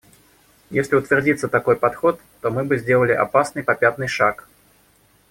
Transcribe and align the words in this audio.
Если 0.71 0.95
утвердится 0.95 1.47
такой 1.47 1.75
подход, 1.75 2.19
то 2.41 2.49
мы 2.49 2.63
бы 2.63 2.79
сделали 2.79 3.11
опасный 3.11 3.61
попятный 3.61 4.07
шаг. 4.07 4.47